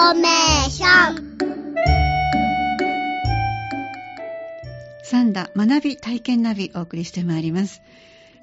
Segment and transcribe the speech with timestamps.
[0.00, 1.30] ーメーション
[5.04, 7.82] 三田学び体験ナビお送りしてまいります。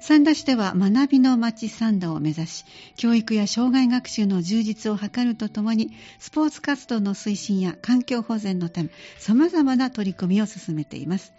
[0.00, 2.64] 三田市では学びの街三田を目指し
[2.96, 5.90] 教育や障害学習の充実を図るとともに
[6.20, 11.32] スポーツ活動の推進や環境保全のため様々な取り組みを進めています。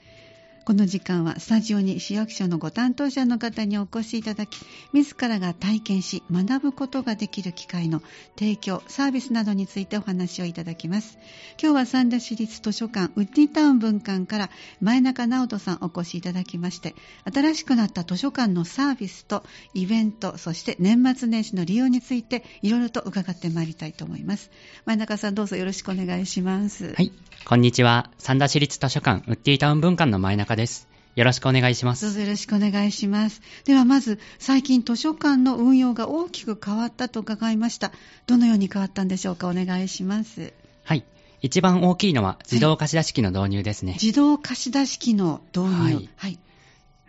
[0.70, 4.60] この時間はスタジオに市役所のご担当者の方にお越しいただき
[4.94, 8.04] 自らが体験し学ぶことができる機会の
[8.38, 11.18] 提供サービスなどについてお話をいただきます
[11.60, 16.94] 今日は三田市立図書館ウッディタウン分館から前中直人さんお越しいただきまして
[17.34, 19.44] 新しくなった図書館のサービスと
[19.74, 24.52] イベントそして年末年始の利用についていろいろと伺ってまいりたいと思います
[24.86, 27.12] 前中さんどうぞよろしくお願いしますはい、
[27.44, 28.12] こんにちは。
[28.20, 30.90] 三田市立図書館ウッディタウン文館の前中です。
[31.16, 32.12] よろしくお願いしまどうす。
[32.12, 33.42] ぞよろしくお願いします。
[33.66, 37.92] ではまず、最近図書館の運用が大きく変わったと伺いました。
[38.28, 40.54] どのように変わったんでしょうかお願いします。
[40.84, 41.06] はい。
[41.42, 43.94] 一番大きいのは自動貸し出し機の導入ですね。
[43.94, 45.84] 自動貸し出し機の導入。
[45.84, 46.40] はいはい。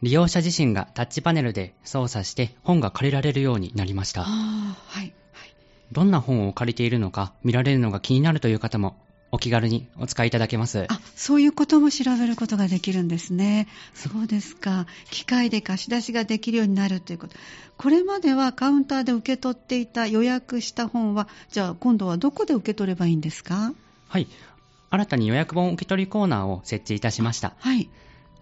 [0.02, 4.22] 利用者自身がタッチパネルで操作して本が借りられるようになりました。
[4.22, 5.02] はい。
[5.02, 5.12] はい。
[5.92, 8.96] どんな本を借りているのか見られるのが気になるという方も
[9.32, 10.86] お気軽にお使いいただけます。
[10.88, 13.68] あ、そういうことも調べることができるんですね。
[13.94, 14.86] そうですか。
[15.10, 17.36] 機械で貸し出しができるようになるということ。
[17.76, 23.72] これまではカウンターで受け取っていた予約した本は、じゃあ今度はどこで受け取ればいいんですか？
[24.08, 24.26] はい。
[24.90, 27.54] 新たに予約本受け取りコーナーを設置いたしました。
[27.58, 27.88] はい。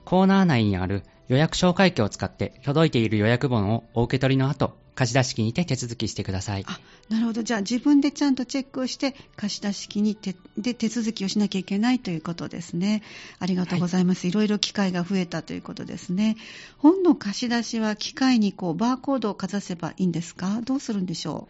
[0.06, 6.64] コーナー内にある予約紹介機を使って届いている予約本をお受け取りの後、貸し出し機にて手続きしてください。
[6.66, 13.04] あなるほど、じゃあ自分でちゃんとチェックをして、貸し出し機にてで手続きをしなきゃいけないということですね。
[13.38, 14.26] ありがとうございます。
[14.26, 16.36] い、ろいろ機会が増えたということですね。
[16.78, 20.62] 本の貸し出しは機械にこうバーコードをかざせばいいんですか？
[20.64, 21.46] どうするんでしょ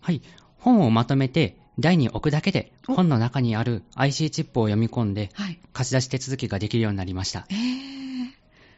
[0.00, 0.22] はい。
[0.56, 5.58] 本をまとめて台に置くだけでお本の中にある IC チップを読み込んでうはい。
[5.74, 7.44] 貸し出し手続きができるようになりました。
[7.50, 7.56] えー、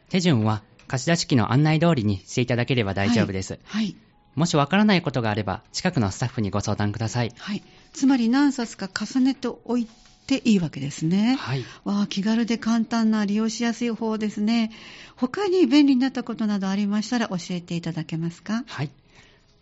[0.09, 3.59] 手順は貸し出し機の案内通りにしていただければ大丈夫です。
[3.65, 3.95] はい。
[4.35, 7.33] もしわからないことがあれば近くのスタッフにご相談ください。
[7.37, 7.63] はい。
[7.93, 9.87] つまり何冊か重ねておい
[10.27, 11.37] ていいわけですね。
[11.39, 11.63] はい。
[11.85, 14.71] わあ、気軽で簡単な利用しやすい方ですね。
[15.15, 18.63] 他に便利になったことなどありましたら教えていただけますか？
[18.67, 18.89] はい。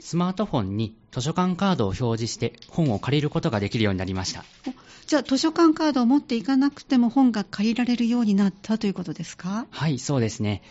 [0.04, 4.44] スマートフォンに図書館カードを表示して本を借りることができるようになりました。
[4.68, 4.74] お
[5.08, 9.66] じゃあ図書館カードを持っていかなくても本が借りられるようになったということですか？
[9.70, 10.62] はい、そうですね。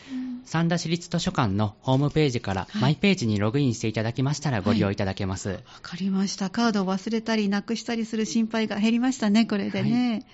[0.44, 5.48] 三田市立図書館のホームページからはいマイページにログインしていただきましたらご利用いただけます。
[5.48, 6.50] わかりました。
[6.50, 10.26] カードを忘れたりなくしたりする心配が減りましたね、これでね。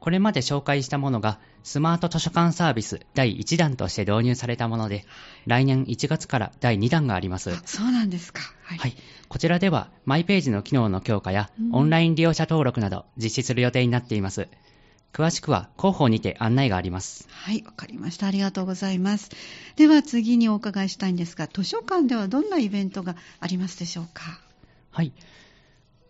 [0.00, 5.04] これまで紹介したものがスマート図書館サービス第1弾として導入されたもので、
[5.46, 7.50] 来年1月から第2弾があります。
[7.50, 8.40] あそうなんですか。
[8.62, 8.78] はい。
[8.78, 8.96] はい。
[9.28, 14.48] こちらでは、マイページの機能の強化やうん、オンライン利用者登録など実施する予定になっています。
[15.12, 17.26] 詳しくは、広報にて案内があります。
[17.30, 18.26] はい、わかりました。
[18.26, 19.30] ありがとうございます。
[19.74, 24.38] では次にお伺いしたいんですが、図書館ではどんなイベントがありますでしょうか
[24.92, 25.12] はい。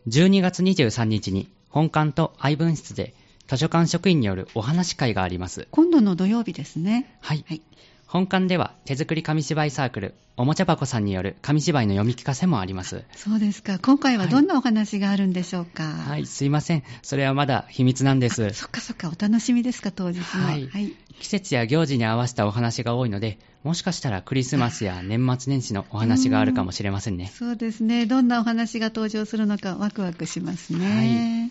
[0.08, 3.14] 12月23日に、本館と愛文室で、
[3.48, 5.68] 図書館職員によるお話し会があります。
[5.70, 7.16] 今度の土曜日ですね。
[7.20, 7.44] はい。
[7.48, 7.62] はい。
[8.06, 13.02] 本館では、手作り紙芝居サークル、おもちゃ箱さんによる紙芝居の読み聞かせもあります。
[13.16, 13.78] そうですか。
[13.80, 15.82] 今回はどんなお話があるんでしょうか？
[15.82, 16.84] はい、すいません。
[17.02, 18.50] それはまだ秘密なんです。
[18.50, 20.24] そっかそっか、お楽しみですか、当日の。
[20.24, 20.92] はいはい。
[21.20, 27.32] 季節や行事に合わせたお話が多いので、もしかしたらクリスマスや年末年始のお話があるかもしれませんね。
[27.34, 28.06] そうですね。
[28.06, 31.50] どんなお話が登場するのかワクワクしますね。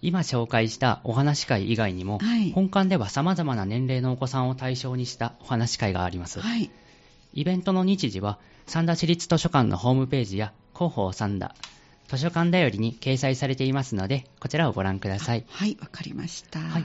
[0.00, 6.40] 今紹介したお話し会以外にも、はい本館では様々な年齢のお子さんを対象にしたお話し会があります。
[6.40, 6.70] はい。
[7.34, 11.54] イベントの日時は、三田市立図書館のホームページや広報三田、
[12.08, 15.44] 図書館だよりに掲載されていますので、こちらをご覧ください。
[15.48, 16.60] はい、わかりました。
[16.60, 16.84] はい。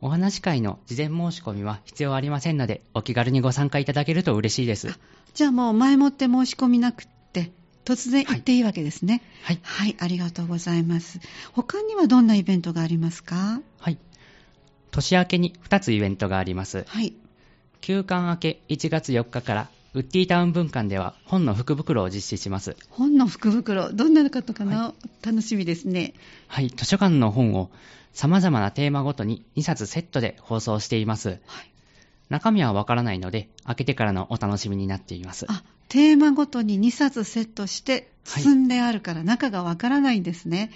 [0.00, 4.90] お話し会の事前申し込みは必要ありませんので、お気軽にご参加いただけると嬉しいです。
[4.90, 4.98] あ
[5.32, 7.52] じゃあもう前もって申し込みなくって、
[7.84, 9.22] 突然行っていいわけですね。
[9.42, 9.60] はい。
[9.62, 11.20] はい、ありがとうございます。
[11.52, 13.60] 他にはどんなイベントがありますか？
[13.78, 13.98] はい。
[14.90, 16.84] 年明けに2つイベントがあります。
[16.86, 17.14] はい。
[17.80, 22.76] 休館明け1月4日から、ウッディタウン文館では本の福袋を実施します。
[22.88, 26.14] 本の福袋、どんなことかな、楽しみですね。
[26.48, 27.70] はい、図書館の本を
[28.12, 31.40] 様々なテーマごとに2冊セットで放送しています。
[31.46, 31.70] はい。
[32.30, 35.46] 中身はわからないので、開けてからのお楽しみになっています。
[35.48, 37.92] あ、テーマごとに2冊セットして
[38.26, 40.70] はい包んであるから中がわからないんですね。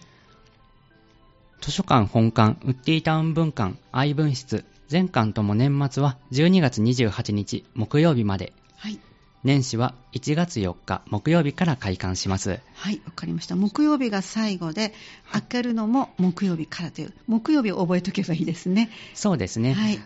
[1.61, 8.99] 図書館本館、ウッディタウン分館、愛分室、全館とも年末は12月28日木曜日まで、はい。
[9.43, 12.59] 年始は1月4日木曜日から開館します。
[12.73, 13.55] はい、わかりました。
[13.55, 14.93] 木曜日が最後で、
[15.31, 18.89] 開けるのも木曜日からという、木曜日を覚えておけばいいですね。
[19.13, 19.73] そうですね。
[19.73, 19.99] はい。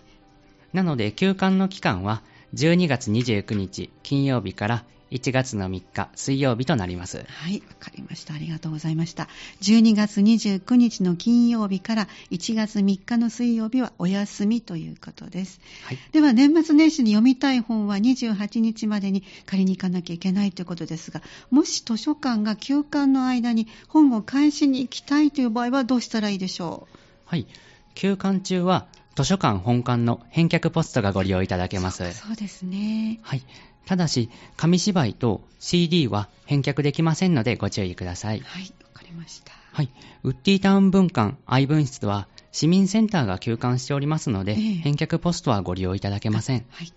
[0.73, 2.21] なので、休館の期間は
[2.53, 7.25] 12月29日金曜日から1月の3日水曜日となります。
[7.27, 8.33] はい、わかりました。
[8.33, 9.27] ありがとうございました。
[9.61, 15.59] 12月29日の金曜日から1月3日の水曜日はお休みということです。
[15.83, 15.97] はい。
[16.11, 26.87] では、年末年始に読みたい本は28日までに借りに行かなきゃいけないということですが、もし図書館が休館の間に本を返しに行きたいという場合はどうしたらいいでしょ
[27.25, 27.47] はい。
[27.95, 32.03] 休館中は図書館本館の返却ポストがご利用いただけます。
[32.03, 33.19] うそうですね。
[33.21, 33.43] はい。
[33.89, 38.39] ただし、紙芝居と CD は返却できませんのでご注意ください。
[38.41, 39.51] はい、わかりました。
[39.71, 39.89] はい。
[40.21, 46.65] ウッディタウン分館愛分室は市民センターが休館しておりますので、ええ返却ポストはご利用いただけません。
[46.69, 46.93] はい。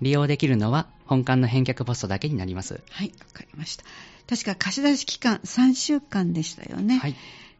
[0.00, 2.80] 利用できるのは本館の返却ポストだけになります。
[2.90, 3.84] はい、わかりました。
[4.28, 6.98] 確か貸し出し期間3週間でしたよね。
[6.98, 7.14] はい。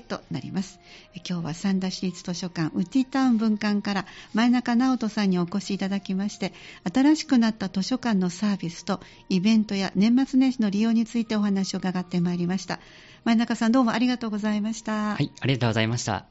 [0.00, 0.80] となります。
[1.14, 6.52] え今日は三田市立図書館ウッディタウン分館から前中直人さんにお越しいただきまして、
[6.92, 12.80] 新しくなった図書館のサービスとイベントや年末年始の利用についてお話を伺ってまいりました。
[13.24, 15.14] 前中さんどうもありがとうございました。
[15.14, 16.26] はい、ありがとうございました。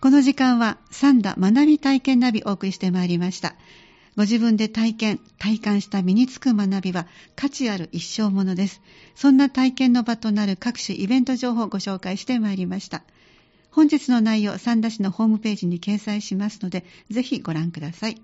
[0.00, 3.54] この時間は三田学び体験ナビをお送りしてまいりました。
[4.16, 8.80] ご自分で体験、体感した身につく学びは価値ある一生ものです。
[9.14, 13.02] そんな体験の場となる各種イベント情報をご紹介してまいりました。
[13.70, 18.20] 本日の内容、三田市のホームページに掲載しますので、ぜひご覧ください。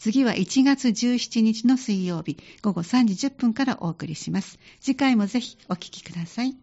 [0.00, 4.58] 次は1月17日の水曜日午後3時10分からお送りします。
[4.80, 6.56] 次回もぜひお聞きください。